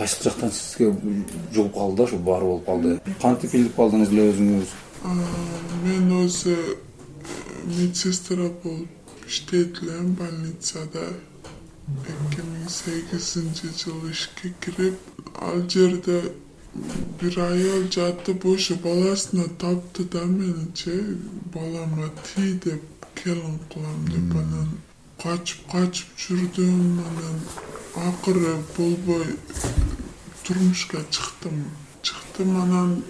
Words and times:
кайсы 0.00 0.22
жактан 0.24 0.52
сизге 0.52 0.94
жугуп 1.52 1.74
калды 1.74 1.96
да 1.96 2.02
ушу 2.04 2.18
баар 2.18 2.44
болуп 2.44 2.64
калды? 2.64 3.00
Кантип 3.20 3.52
билип 3.52 3.74
калдыңыз 3.76 4.12
эле 4.14 4.28
өзүңүз? 4.32 4.70
Мен 5.84 6.06
өзү 6.22 6.54
э, 6.54 6.76
медсестра 7.66 8.48
болуп 8.62 9.28
иштейт 9.28 9.82
элем 9.84 10.14
больницада. 10.16 11.04
Эки 12.08 12.46
миң 12.46 12.68
сегизинчи 12.72 13.74
жылы 13.76 14.14
ишке 14.14 14.54
кирип 14.64 14.96
ал 15.36 15.66
жерде 15.68 16.20
бир 17.20 17.38
айыл 17.50 17.88
жатып 17.96 18.46
ошо 18.54 18.76
баласына 18.84 19.48
тапты 19.58 20.06
да 20.14 20.24
меничи 20.24 20.96
балама 21.52 22.08
тий 22.28 22.54
деп 22.64 23.08
келин 23.20 23.58
кылам 23.72 24.06
деп 24.14 24.38
анан 24.44 24.70
качып 25.22 25.66
качып 25.72 26.24
жүрдүм 26.24 27.02
анан 27.08 27.42
акыры 28.08 28.54
болбой 28.76 29.26
турмушка 30.44 31.04
чыктым. 31.10 31.64
Чыктым 32.02 32.56
анан 32.62 33.02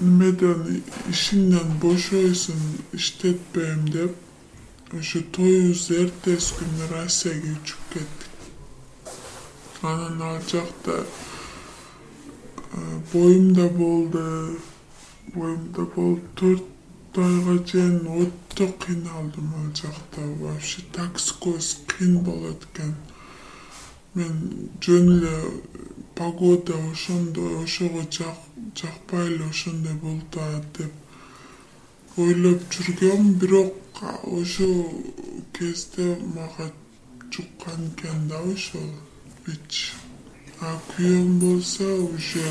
немеден 0.00 0.82
ишиңден 1.10 1.78
бошойсуң 1.82 2.60
иштетпейм 2.94 3.88
деп 3.90 4.94
ошо 4.94 5.20
тоюбуздун 5.34 6.04
эртеси 6.04 6.54
күнү 6.60 6.90
россияга 6.92 7.56
учуп 7.58 7.82
кеттик. 7.94 8.28
Анан 9.82 10.22
ал 10.22 10.38
жакта 10.48 11.04
боюмда 13.12 13.68
болду. 13.68 14.58
Боюмда 15.34 15.82
болуп 15.96 16.22
төрт 16.38 17.18
айга 17.18 17.58
чейин 17.64 18.06
өтө 18.22 18.70
кыйналдым 18.84 19.52
ал 19.58 19.68
жакта. 19.74 20.22
Вообще 20.40 20.82
токсикоз 20.94 21.78
кыйын 21.86 22.20
болот 22.24 22.64
экен. 22.70 22.94
Мен 24.14 24.70
жөн 24.80 25.10
эле 25.18 25.34
погода 26.18 26.74
ошондой 26.92 27.64
ошого 27.64 28.02
жакпай 28.12 29.26
эле 29.28 29.44
ошондой 29.48 29.94
болуп 30.02 30.36
атат 30.36 30.66
деп 30.78 32.18
ойлоп 32.24 32.62
жүргөм 32.74 33.34
бирок 33.40 34.02
ошол 34.40 34.74
кезде 35.58 36.08
мага 36.34 36.66
жуккан 37.32 37.80
экен 37.90 38.28
да 38.28 38.38
ошол 38.52 38.90
вич. 39.46 39.92
А 40.60 40.74
күйөөм 40.90 41.38
болсо 41.38 41.88
уже 42.02 42.46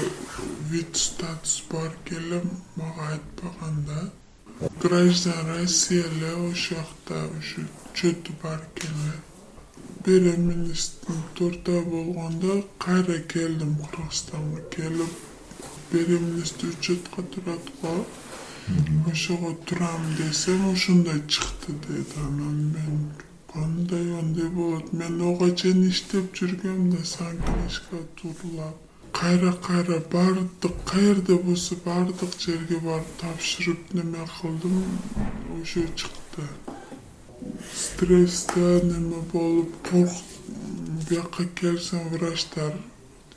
вид 0.71 0.95
статус 0.95 1.63
бар 1.69 1.91
эле 2.17 2.41
мага 2.75 3.09
айтпаган 3.11 3.85
да. 3.89 4.01
Граждан 4.81 5.55
россия 5.57 6.03
эле 6.03 6.31
ошол 6.49 6.77
жакта 6.77 7.29
ушу 7.39 7.67
учету 7.91 8.31
бар 8.43 8.61
экен 8.75 8.95
эле 9.07 9.26
беременностьтин 10.07 11.17
төрт 11.35 11.69
ай 11.75 11.81
болгондо 11.93 12.53
кайра 12.85 13.19
келдим 13.33 13.73
кыргызстанга 13.83 14.61
келип 14.75 15.13
беременность 15.91 16.63
учетко 16.63 17.21
турат 17.31 17.65
го 17.81 18.05
ошого 19.11 19.53
турам 19.65 20.01
десем 20.17 20.69
ошондой 20.71 21.21
чыкты 21.27 21.73
дейт 21.87 22.11
анан. 22.25 22.57
Мен 22.73 23.11
кандай 23.53 24.19
андай 24.19 24.49
болот 24.49 24.93
мен 24.93 25.21
ого 25.21 25.49
чейин 25.59 25.89
иштеп 25.89 26.35
жүргөм 26.37 26.89
да 26.93 27.03
сан 27.05 27.35
книжка 27.45 27.97
тууралап 28.15 28.75
кайра 29.19 29.53
кайра 29.67 29.99
баардык 30.11 30.75
каерде 30.85 31.35
болсо 31.35 31.75
баардык 31.85 32.39
жерге 32.39 32.79
барып 32.87 33.11
тапшырып 33.21 33.93
неме 33.93 34.27
кылдым 34.39 34.83
ошо 35.61 35.81
чыкты 35.95 36.43
стрессте 37.83 38.67
неме 38.89 39.21
болуп 39.33 39.75
корк 39.89 40.15
бияка 41.09 41.47
келсең 41.61 42.09
врачтар 42.15 42.79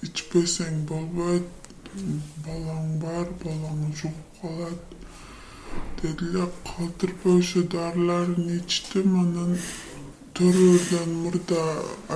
ичпесең 0.07 0.85
болбойт 0.91 1.71
балаң 2.47 2.97
бар 3.05 3.31
балаң 3.45 3.85
жугуп 4.03 4.41
калат 4.43 4.97
деди 6.03 6.27
эле 6.31 6.45
ошо 7.37 7.63
дарыларын 7.77 8.51
ичтим 8.59 9.17
анан 9.23 9.57
төрөөдөн 10.41 11.11
мурда 11.23 11.63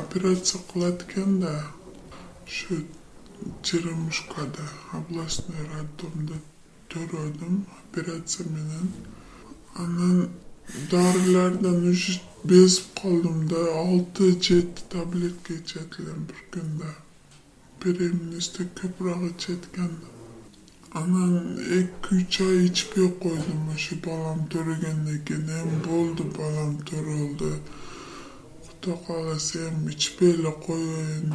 операция 0.00 0.61
кылат 0.71 1.03
экен 1.05 1.41
да. 1.41 1.53
Ушу 2.47 2.76
черемушкада 3.62 4.65
областной 4.99 5.66
роддомдо 5.72 6.38
төрөдүм 6.88 7.59
операция 7.82 8.47
менен. 8.49 8.93
Анан 9.75 10.31
дарылардан 10.91 11.88
уже 11.91 12.20
безип 12.44 12.86
калдым 13.00 13.47
да 13.48 13.60
алты 13.82 14.32
жети 14.41 14.88
таблетка 14.91 15.54
ичет 15.60 16.00
элем 16.00 16.26
бир 16.28 16.42
күндө 16.56 16.91
беременностьте 17.84 18.69
көбүрөөк 18.80 19.30
ичет 19.30 19.70
экен 19.70 19.94
анан 20.94 21.58
эки 21.78 22.14
үч 22.14 22.41
ай 22.47 22.66
ичпей 22.69 23.08
койдум 23.22 23.62
ошо 23.75 23.97
балам 24.04 24.44
төрөгөндөн 24.52 25.19
кийин 25.26 25.48
эми 25.60 25.78
болду 25.86 26.25
балам 26.36 26.76
төрөлдү. 26.88 27.50
Кудай 28.66 28.96
кааласа 29.06 29.58
эми 29.70 29.91
ичпей 29.91 30.31
эле 30.36 30.52
коеюн. 30.66 31.34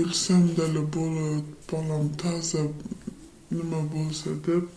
Өлсөм 0.00 0.48
деле 0.56 0.80
болот 0.96 1.44
балам 1.70 2.08
таза 2.22 2.62
неме 3.50 3.82
болсо 3.92 4.34
деп. 4.46 4.70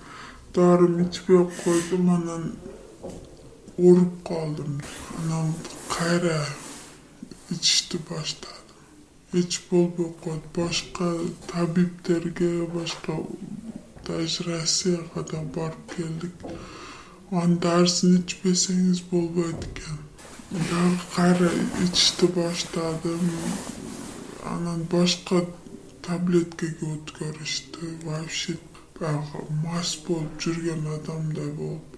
Дарымды 0.53 1.07
ичпей 1.07 1.47
койдум 1.63 2.09
анан 2.17 2.51
ооруп 3.77 4.13
калдым. 4.27 4.81
Анан 5.17 5.53
кайра 5.89 6.45
ичишти 7.49 7.97
баштадым. 8.09 8.77
Эч 9.33 9.61
болбой 9.69 10.13
коет 10.23 10.43
башка 10.55 11.17
табибтерге 11.47 12.67
башка 12.67 13.13
даже 14.07 14.43
россияга 14.43 15.23
да 15.31 15.41
барып 15.55 15.95
келдик. 15.95 16.35
Анын 17.31 17.57
дарысын 17.57 18.19
ичпесеңиз 18.19 19.01
болбойт 19.11 19.65
экен. 19.69 19.97
Дагы 20.51 20.99
кайра 21.15 21.49
ичишти 21.83 22.27
баштадым. 22.27 23.31
Анан 24.45 24.83
башка 24.91 25.45
таблеткеге 26.05 26.93
өткөрүштү. 26.97 27.89
Вообще 28.05 28.59
баягы 28.99 29.47
мас 29.63 29.97
болуп 30.07 30.37
жүргөн 30.45 30.85
адамдай 30.99 31.49
болуп 31.57 31.93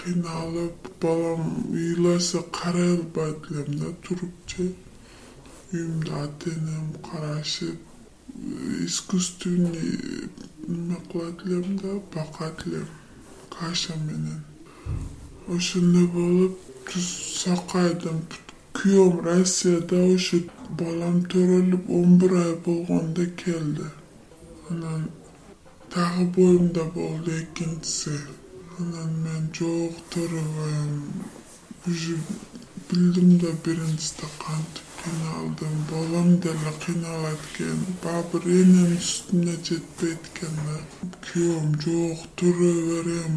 кыйналып 0.00 0.92
балам 1.02 1.42
ыйласа 1.72 2.42
карай 2.58 2.90
албайт 2.96 3.50
элем 3.50 3.70
да 3.80 3.88
турупчу 4.04 4.68
үйүмдө 5.72 6.12
ата 6.24 6.50
энем 6.56 6.86
карашып 7.08 7.78
искусственный 8.88 10.30
неме 10.68 10.96
кылат 11.10 11.44
элем 11.46 11.76
да 11.82 11.92
бакат 12.14 12.66
элем 12.66 12.88
каша 13.58 13.94
менен. 14.06 14.42
Ошондой 15.48 16.06
болуп 16.06 16.58
сакайдым. 17.42 18.22
Күйөөм 18.78 19.22
россияда 19.26 19.98
ошо 20.14 20.38
балам 20.80 21.22
төрөлүп 21.32 21.88
он 21.98 22.18
бир 22.18 22.34
ай 22.44 22.52
болгондо 22.66 23.24
келди. 23.42 23.86
Анан 24.70 25.08
дагы 25.94 26.24
боюмда 26.36 26.84
болду 26.84 27.30
экинчиси 27.30 28.20
анан 28.80 29.14
мен 29.24 29.46
жок 29.58 29.94
төрөбөйм 30.14 30.92
уже 31.90 32.16
билдим 32.90 33.38
да 33.42 33.50
биринчисиде 33.64 34.28
кантип 34.44 34.88
кыйналдым 35.00 35.74
балам 35.90 36.30
деле 36.44 36.72
кыйналат 36.84 37.42
экен 37.48 37.80
баары 38.02 38.28
бир 38.32 38.46
эненин 38.60 38.94
үстүнө 38.98 39.54
жетпейт 39.68 40.30
экен 40.30 40.54
да. 40.68 40.76
Күйөөм 41.26 41.74
жок 41.84 42.24
төрөй 42.38 42.80
берем. 42.90 43.36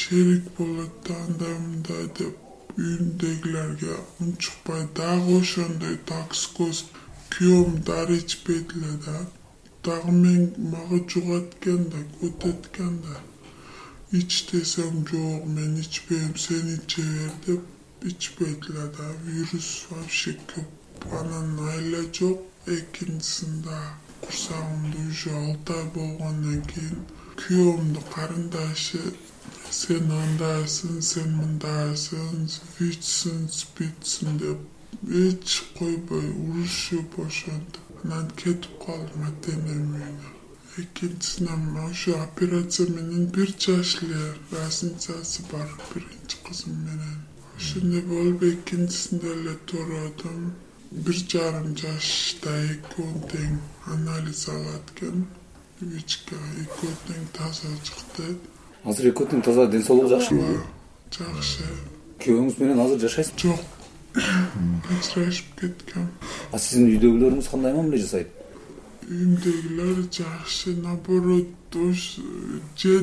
Шерик 0.00 0.48
болот 0.58 0.94
да 1.08 1.18
андай 1.26 1.58
мындай 1.66 2.06
деп 2.20 2.78
үйүмдөгүлөргө 2.78 3.98
унчукпай 4.24 4.88
дагы 5.00 5.38
ошондой 5.42 6.00
токсикоз 6.10 6.84
күйөөм 7.36 7.78
дары 7.90 8.18
ичпейт 8.24 8.76
эле 8.78 8.96
да. 9.06 9.20
Дагы 9.84 10.18
мен 10.24 10.50
мага 10.72 11.04
жугат 11.14 11.56
экен 11.60 11.88
да 11.94 12.08
өтөт 12.26 12.72
экен 12.72 12.98
да 13.06 13.20
ич 14.20 14.32
десем 14.50 14.96
жок 15.10 15.42
мен 15.56 15.72
ичпейм 15.82 16.32
сен 16.44 16.66
иче 16.76 17.04
деп 17.46 17.62
ичпейт 18.10 18.62
эле 18.70 18.86
да 18.96 19.06
вирус 19.24 19.70
вообще 19.90 20.32
көп 20.50 20.68
анан 21.20 21.48
айла 21.70 22.02
жок 22.18 22.38
экинчисинда 22.76 23.78
курсагымда 24.20 25.00
уже 25.10 25.30
алты 25.40 25.72
ай 25.78 25.86
болгондон 25.96 26.60
кийин 26.70 27.00
күйөөмдүн 27.40 28.06
карындашы 28.14 29.02
сен 29.80 30.14
андайсың 30.20 31.02
сен 31.10 31.34
мындайсың 31.40 32.46
вичсиң 32.78 33.42
спидсиң 33.58 34.38
деп 34.44 35.10
эч 35.24 35.58
койбой 35.80 36.30
урушуп 36.46 37.18
ошентип 37.26 37.98
анан 38.04 38.30
кетип 38.44 38.80
калдым 38.86 39.28
ата 39.32 39.58
энемдин 39.58 40.00
үйүнө 40.06 40.43
экинчисинен 40.78 41.76
ошо 41.90 42.22
операция 42.22 42.86
менен 42.88 43.26
бир 43.26 43.50
жаш 43.58 44.02
эле 44.02 44.34
разницасы 44.52 45.42
бар 45.52 45.68
биринчи 45.94 46.36
кызым 46.46 46.74
менен. 46.86 47.18
Ошондой 47.56 48.02
болуп 48.02 48.42
экинчисинде 48.42 49.30
эле 49.36 49.54
төрөдүм 49.70 50.52
бир 50.90 51.18
жарым 51.32 51.76
жашта 51.78 52.54
экөө 52.74 53.12
тең 53.32 53.58
анализ 53.94 54.48
алат 54.48 54.94
экен. 54.96 55.26
Вичке 55.80 56.36
экөө 56.64 56.94
тең 57.08 57.26
таза 57.38 57.70
чыкты. 57.86 58.36
Азыр 58.84 59.12
экөө 59.12 59.30
тең 59.30 59.44
таза 59.46 59.66
ден 59.66 59.82
соолугу 59.82 60.10
жакшыбы 60.14 60.62
жакшы. 61.18 61.66
Күйөөңүз 62.22 62.58
менен 62.58 62.80
азыр 62.80 63.04
жашайсызбы? 63.06 63.48
Жок. 63.48 63.60
Ажырашып 64.94 65.60
кеткем. 65.60 66.08
А 66.50 66.58
сиздин 66.58 66.90
үйдөгүлөрүңүз 66.94 67.50
кандай 67.50 67.74
мамиле 67.74 67.98
жасайт 68.02 68.43
үйүмдөгүлөр 69.10 69.98
жакшы 70.16 70.74
наоборот 70.84 71.76
же 72.82 72.94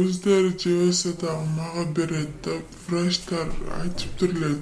өздөрү 0.00 0.50
жебесе 0.64 1.12
дагы 1.22 1.46
мага 1.56 1.84
берет 1.98 2.34
да 2.44 2.54
врачтар 2.86 3.48
айтыптыр 3.80 4.34
эле 4.36 4.52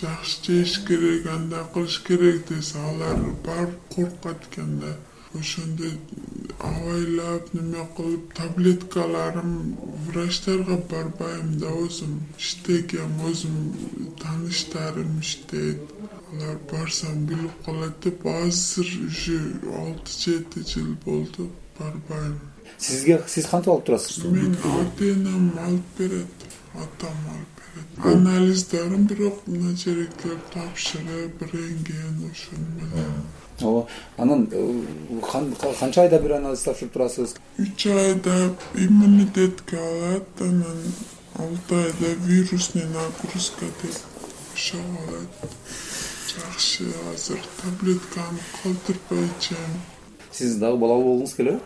жакшы 0.00 0.36
жеш 0.46 0.76
керек 0.88 1.26
андай 1.36 1.64
кылыш 1.74 1.98
керек 2.08 2.46
десе 2.48 2.78
алар 2.90 3.18
барып 3.46 3.80
коркот 3.94 4.48
экен 4.50 4.78
да 4.80 4.92
ошондо 5.40 5.90
абайлап 6.60 7.52
неме 7.54 7.82
кылып 7.96 8.34
таблеткаларым 8.38 9.52
врачтарга 10.06 10.76
барбайм 10.90 11.58
да 11.62 11.72
өзүм 11.84 12.14
иштегем 12.38 13.12
өзүм 13.30 13.56
тааныштарым 14.22 15.20
иштейт. 15.20 15.82
Алар 16.34 16.58
барсам 16.70 17.26
билип 17.26 17.54
калат 17.64 18.00
деп 18.02 18.26
азыр 18.26 18.88
уже 19.06 19.38
алты 19.82 20.12
жети 20.22 20.64
жыл 20.70 20.96
болду 21.04 21.50
барбайм. 21.78 22.40
Сизге 22.78 23.20
сиз 23.28 23.46
кантип 23.46 23.74
алып 23.74 23.86
турасыз? 23.86 24.24
Мен 24.24 24.56
ата 24.56 25.10
энем 25.12 25.52
алып 25.66 25.98
берет 25.98 26.48
атам 26.74 27.18
алып 27.34 27.53
берет 27.74 28.16
анализдерим 28.16 29.06
бирок 29.06 29.46
мына 29.46 29.74
келип 29.76 30.10
тапшырып 30.52 31.42
рентген 31.52 32.30
ошону 32.30 32.66
менен 32.78 33.12
ооба 33.60 33.86
анан 34.16 34.48
э, 34.50 35.70
канча 35.78 36.02
айда 36.02 36.18
бир 36.18 36.36
анализ 36.38 36.62
тапшырып 36.62 36.92
турасыз? 36.92 37.34
Үч 37.58 37.86
айда 37.86 38.54
иммунитетке 38.74 39.76
алат 39.76 40.40
анан 40.40 40.82
алты 41.34 41.74
айда 41.74 42.14
вирусный 42.26 42.84
нагрузка 42.84 43.66
деп 43.82 43.98
ошого 44.54 44.98
алат. 45.08 45.50
Жакшы 46.34 46.86
азыр 47.14 47.38
таблетканы 47.62 48.40
калтырбай 48.62 49.28
ичем 49.38 49.82
сиз 50.34 50.56
дагы 50.58 50.78
балалуу 50.82 51.04
болгуңуз 51.12 51.34
келеби 51.36 51.60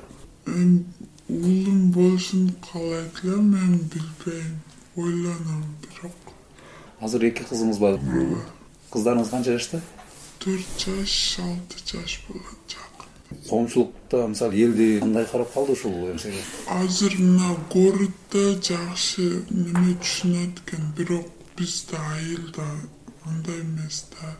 эми 0.46 0.84
уулум 1.28 1.90
болушун 1.92 2.50
каалайт 2.66 3.22
элем 3.22 3.54
эми 3.56 3.78
билбейм 3.92 4.58
бирок 4.98 6.34
азыр 7.00 7.28
эки 7.28 7.44
кызыңыз 7.46 7.78
бар. 7.78 7.98
Ооба 7.98 8.42
кыздарыңыз 8.92 9.30
канча 9.30 9.54
жашта? 9.56 9.80
Төрт 10.42 10.82
жаш 10.82 11.38
алты 11.42 11.82
жаш 11.86 12.20
болот 12.28 12.72
жакын. 12.72 13.44
Коомчулукта 13.48 14.26
мисалы 14.28 14.56
элди 14.62 14.98
кандай 15.00 15.26
карап 15.26 15.52
калды 15.52 15.72
ушул 15.72 16.10
азыр 16.66 17.18
мына 17.18 17.54
городдо 17.70 18.44
жакшы 18.56 19.44
неме 19.50 19.94
түшүнөт 20.02 20.62
экен 20.64 20.92
бирок 20.96 21.28
бизде 21.56 21.96
айылда 21.96 22.66
андай 23.24 23.60
эмес 23.60 24.06
да. 24.16 24.36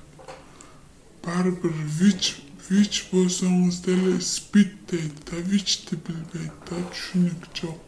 Баары 1.24 1.52
бир 1.52 1.74
вич 2.00 2.36
вич 2.68 3.06
болсоңуз 3.12 3.82
деле 3.84 4.20
спид 4.20 4.74
дейт 4.90 5.24
да 5.30 5.36
вичти 5.36 5.96
билбейт 5.96 6.52
да 6.70 6.80
түшүнүк 6.92 7.50
жок. 7.54 7.78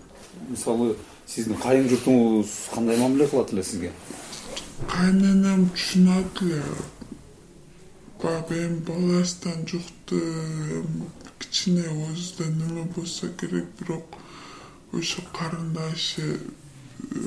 Мисалы 0.48 0.96
сиздин 1.30 1.58
кайын 1.62 1.86
журтуңуз 1.90 2.52
кандай 2.74 2.98
мамиле 2.98 3.28
кылат 3.30 3.52
эле 3.54 3.62
сизге? 3.62 3.92
Кайненем 4.90 5.68
түшүнөт 5.74 6.40
эле 6.46 6.62
баягы 8.22 8.56
эми 8.64 8.80
баласынан 8.88 9.62
жукту 9.70 10.18
эми 10.18 11.06
кичине 11.38 11.84
өзүдө 12.08 12.48
неме 12.56 12.82
болсо 12.96 13.30
керек 13.42 13.68
бирок 13.78 14.18
ошо 14.92 15.22
карындашы 15.36 16.26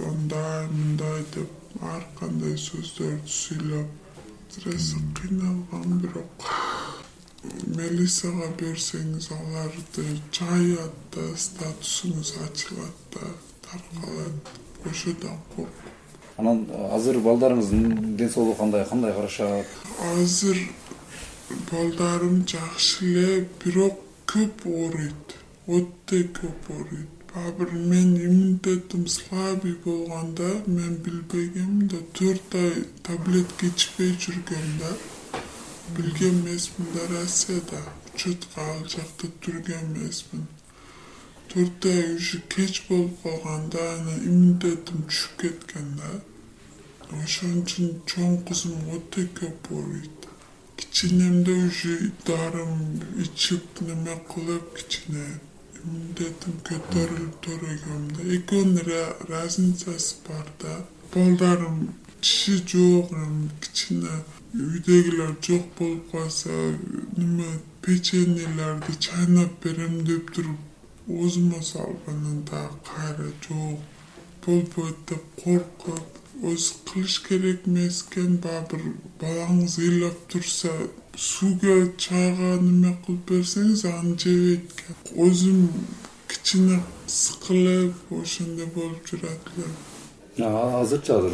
андай 0.09 0.67
мындай 0.73 1.23
деп 1.35 1.79
ар 1.93 2.03
кандай 2.19 2.57
сөздөрдү 2.65 3.33
сүйлөп 3.37 4.67
азыр 4.73 5.07
кыйналгам 5.21 5.97
бирок 6.03 6.45
милицияга 7.79 8.51
берсеңиз 8.59 9.31
аларды 9.39 10.05
жаят 10.39 11.01
да 11.15 11.25
статусуңуз 11.47 12.35
ачылат 12.49 13.01
да 13.15 13.33
ошодон 14.89 15.37
коркуп 15.55 15.69
анан 16.37 16.65
азыр 16.95 17.19
балдарыңыздын 17.27 18.15
ден 18.17 18.29
соолугу 18.29 18.57
кандай 18.57 18.85
кандай 18.89 19.13
карашат? 19.13 19.67
Азыр 20.13 20.57
балдарым 21.71 22.43
жакшы 22.47 23.05
эле 23.05 23.47
бирок 23.63 23.99
көп 24.33 24.65
ооруйт. 24.65 25.35
Өтө 25.67 26.23
көп 26.39 26.71
ооруйт. 26.75 27.09
Бир 27.57 27.71
менин 27.73 28.17
иммунитетим 28.25 29.07
слабый 29.07 29.73
болгондо 29.85 30.49
мен 30.67 30.97
билбегем 31.05 31.87
да 31.87 31.97
төрт 32.13 32.55
ай 32.55 32.83
таблетка 33.03 33.69
ичпей 33.71 34.13
жүргөм 34.25 34.67
да. 34.81 34.91
Билген 35.97 36.41
эмесмин 36.41 36.89
да 36.93 37.07
россияда 37.13 37.81
учетко 38.13 38.61
ал 38.61 38.85
жакта 38.95 39.31
жүргөн 39.41 39.89
эмесмин 39.89 40.45
төрт 41.53 41.85
ай 41.85 42.15
уже 42.15 42.41
кеч 42.49 42.83
болуп 42.89 43.21
калган 43.23 43.69
да 43.69 43.81
анан 43.95 44.21
иммунитетим 44.29 45.03
түшүп 45.09 45.33
кеткен 45.41 45.89
да. 45.99 46.09
Ошон 47.23 47.59
үчүн 47.59 47.91
чоң 48.09 48.39
кызым 48.47 48.87
өтө 48.97 49.27
көп 49.39 49.69
ооруйт 49.77 50.25
кичинемде 50.79 51.53
уже 51.67 51.93
дарым 52.25 52.73
ичип 53.25 53.83
неме 53.85 54.17
кылып 54.31 54.73
кичине 54.79 55.27
иммунитетим 55.83 56.57
көтөрүлүп 56.71 57.37
төрөгөм 57.45 58.03
да. 58.17 58.27
Экөөнүн 58.39 58.91
разницасы 59.29 60.23
бар 60.25 60.49
да. 60.65 60.75
Балдарым 61.13 61.79
тиши 62.19 62.57
жок 62.65 63.13
кичине 63.61 64.17
үйдөгүлөр 64.57 65.37
жок 65.45 65.71
болуп 65.77 66.11
калса 66.17 66.59
неме 67.17 67.49
печеньелерди 67.85 69.01
чайнап 69.05 69.59
берем 69.63 70.05
деп 70.09 70.33
туруп 70.33 70.72
оозума 71.07 71.61
салып 71.61 72.05
дагы 72.49 72.69
кайра 72.87 73.31
жок. 73.47 73.79
Болбойт 74.45 74.97
деп 75.07 75.23
коркуп 75.39 76.23
өзү 76.43 76.73
кылыш 76.87 77.21
керек 77.27 77.67
эмес 77.67 78.01
экен 78.03 78.37
баягы 78.43 78.77
бир 78.77 78.83
балаңыз 79.21 79.77
ыйлап 79.79 80.17
турса 80.27 80.71
сууга 81.15 81.75
чайга 81.97 82.57
неме 82.61 82.97
кылып 83.05 83.29
берсеңиз 83.29 83.85
аны 83.87 84.17
жебейт 84.19 84.73
экен. 84.73 84.95
Өзүм 85.27 85.69
кичине 86.27 86.81
сыкылып 87.07 88.11
ошондой 88.19 88.67
болуп 88.75 89.07
жүрөт 89.07 89.51
элем 89.55 89.75
азырчы 90.81 91.13
азыр 91.13 91.33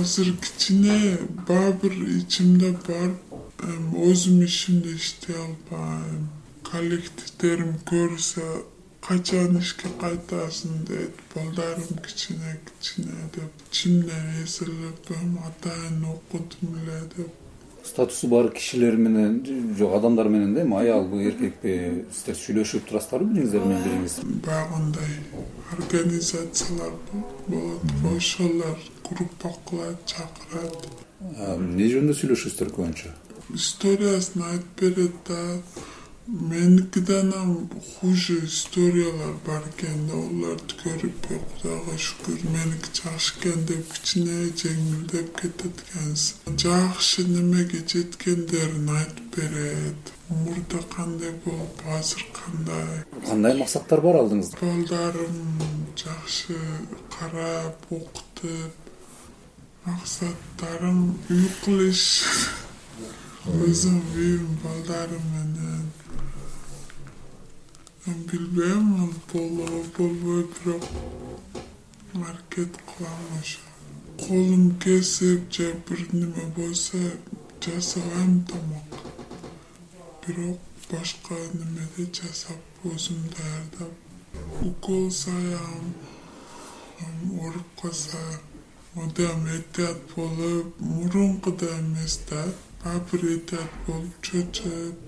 азыр 0.00 0.32
кичине 0.44 1.18
баары 1.48 1.76
бир 1.82 1.92
ичимде 2.16 2.72
бар. 2.86 3.16
Эми 3.58 4.04
өзүм 4.06 4.44
ишимди 4.46 4.94
иштей 4.94 5.34
албайм 5.34 6.28
коллективдерим 6.70 7.74
көрсө 7.88 8.44
качан 9.04 9.58
ишке 9.60 9.88
кайтасың 10.00 10.84
дейт 10.88 11.20
балдарым 11.34 12.00
кичине 12.06 12.56
кичине 12.68 13.28
деп 13.34 13.66
ичимден 13.70 14.30
эсерип 14.44 15.12
эми 15.16 15.44
атайын 15.48 16.04
окудум 16.12 16.74
эле 16.82 17.00
деп. 17.16 17.28
Статусу 17.84 18.28
бар 18.28 18.50
кишилер 18.52 18.96
менен 18.96 19.38
жок 19.78 19.94
адамдар 19.96 20.28
менен 20.28 20.54
да 20.54 20.62
эми 20.62 20.76
аялбы 20.80 21.22
эркекпи 21.30 22.04
сиздер 22.12 22.36
сүйлөшүп 22.42 22.88
турасыздарбы 22.90 23.30
бириңиздер 23.32 23.64
менен 23.64 23.86
бириңиз 23.86 24.18
баягындай 24.48 25.12
организациялар 25.78 26.92
болот 27.46 28.16
ошолор 28.16 28.76
группа 29.08 29.54
кылат 29.70 30.04
чакырат. 30.04 30.90
Эмне 31.54 31.88
жөнүндө 31.94 32.18
сүйлөшөсүздөр 32.20 32.74
көбүнчө 32.76 33.14
историясын 33.54 34.42
айтып 34.44 34.80
берет 34.80 35.14
да 35.28 35.38
меникиденам 36.28 37.70
хуже 38.00 38.44
историялар 38.44 39.34
бар 39.46 39.62
экен 39.70 40.06
да 40.08 40.14
олорду 40.14 40.76
көрүп 40.82 41.22
кудайга 41.24 41.94
шүгүр 42.06 42.42
меники 42.52 42.92
жакшы 42.98 43.38
экен 43.38 43.64
деп 43.70 43.94
кичине 43.94 44.50
жеңилдеп 44.62 45.30
кетет 45.40 45.80
экенсиз 45.86 46.36
жакшы 46.64 47.24
немеге 47.24 47.80
жеткендерин 47.80 48.90
айтып 48.98 49.38
берет. 49.38 50.12
Мурда 50.28 50.82
кандай 50.94 51.32
болуп 51.46 51.80
азыр 51.96 52.26
кандай? 52.36 53.04
Кандай 53.24 53.56
максаттар 53.56 54.04
бар 54.04 54.20
алдыңызда? 54.20 54.60
Балдарым 54.60 55.38
жакшы 55.96 56.60
карап 57.16 57.88
окутуп 57.88 58.72
максаттарым 59.86 61.00
үй 61.30 61.48
кылыш 61.64 62.04
өзүм 63.64 64.02
үйүм 64.12 64.58
балдарым 64.60 65.24
менен 65.32 65.77
билбейм 68.28 69.02
ал 69.02 69.12
болобу 69.32 69.84
болбойбу 69.96 70.48
бирок 70.64 70.84
аракет 72.14 72.72
кылам 72.88 73.24
ошо 73.40 73.60
колум 74.18 74.78
кесип 74.80 75.52
же 75.52 75.74
бир 75.88 76.00
неме 76.12 76.44
болсо 76.56 76.98
жасабайм 77.62 78.44
тамак. 78.44 78.90
Бирок 80.26 80.58
башка 80.90 81.34
немеде 81.54 82.04
жасап 82.12 82.62
өзүм 82.84 83.20
даярдап 83.36 83.92
укол 84.62 85.10
саям 85.10 85.94
ооруп 87.40 87.68
калса 87.80 88.22
мындайам 88.94 89.46
этият 89.46 89.98
болуп 90.14 90.80
мурункудай 90.80 91.80
эмес 91.80 92.20
да. 92.30 92.44
Баары 92.82 93.00
бир 93.12 93.24
этият 93.36 93.70
болуп 93.86 94.14
эми 94.32 95.07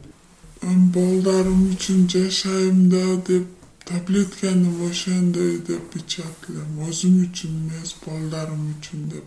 балдарым 0.62 1.70
үчүн 1.72 2.06
жашайм 2.08 2.88
да 2.90 3.16
деп 3.26 3.46
таблетканы 3.88 4.68
ошондой 4.88 5.58
деп 5.66 5.96
ичет 5.96 6.48
элем 6.48 6.82
өзүм 6.88 7.22
үчүн 7.24 7.54
эмес 7.64 7.94
балдарым 8.04 8.74
үчүн 8.74 9.08
деп. 9.08 9.24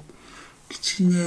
Кичине 0.69 1.25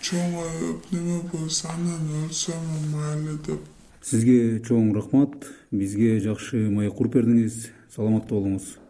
чоңоюп 0.00 0.90
неме 0.92 1.20
болсо 1.32 1.68
анан 1.68 2.08
өлсөм 2.24 2.68
майлы 2.92 3.38
деп. 3.46 3.60
Сизге 4.02 4.60
чоң 4.66 4.94
рахмат. 4.96 5.36
Бизге 5.70 6.18
жакшы 6.20 6.68
маек 6.70 6.96
куруп 6.96 7.20
бердиңиз. 7.20 7.68
Саламатта 7.92 8.34
болуңуз 8.34 8.81